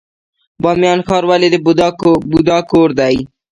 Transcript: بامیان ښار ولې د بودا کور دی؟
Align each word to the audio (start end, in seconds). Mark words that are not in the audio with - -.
بامیان 0.61 0.99
ښار 1.07 1.23
ولې 1.29 1.47
د 1.51 1.55
بودا 2.31 2.59
کور 2.71 2.89
دی؟ 2.99 3.15